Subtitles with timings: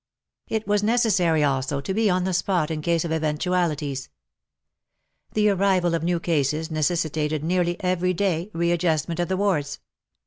[0.47, 4.09] It was necessary also to be on the spot in case of eventualities.
[5.33, 9.77] The arrival of new cases necessitated nearly every day re adjustment of the wards.